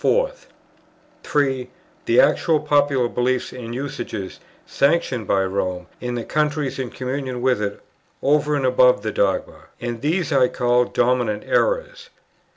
3, 1.21 1.69
the 2.05 2.19
actual 2.19 2.59
popular 2.59 3.07
beliefs 3.07 3.53
and 3.53 3.75
usages 3.75 4.39
sanctioned 4.65 5.27
by 5.27 5.43
Rome 5.43 5.85
in 5.99 6.15
the 6.15 6.23
countries 6.23 6.79
in 6.79 6.89
communion 6.89 7.39
with 7.39 7.61
it, 7.61 7.81
over 8.23 8.55
and 8.55 8.65
above 8.65 9.03
the 9.03 9.11
dogmas; 9.11 9.67
and 9.79 10.01
these 10.01 10.31
I 10.33 10.47
called 10.47 10.95
"dominant 10.95 11.43
errors." 11.45 12.09